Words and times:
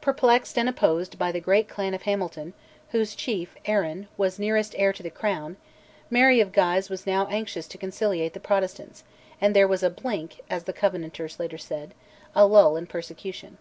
Perplexed 0.00 0.58
and 0.58 0.68
opposed 0.68 1.16
by 1.16 1.30
the 1.30 1.38
great 1.38 1.68
clan 1.68 1.94
of 1.94 2.02
Hamilton, 2.02 2.54
whose 2.90 3.14
chief, 3.14 3.54
Arran, 3.66 4.08
was 4.16 4.36
nearest 4.36 4.74
heir 4.76 4.92
to 4.92 5.00
the 5.04 5.12
crown, 5.12 5.58
Mary 6.10 6.40
of 6.40 6.50
Guise 6.50 6.90
was 6.90 7.06
now 7.06 7.28
anxious 7.28 7.68
to 7.68 7.78
conciliate 7.78 8.32
the 8.32 8.40
Protestants, 8.40 9.04
and 9.40 9.54
there 9.54 9.68
was 9.68 9.84
a 9.84 9.88
"blink," 9.90 10.40
as 10.50 10.64
the 10.64 10.72
Covenanters 10.72 11.38
later 11.38 11.56
said, 11.56 11.94
a 12.34 12.48
lull 12.48 12.76
in 12.76 12.88
persecution. 12.88 13.58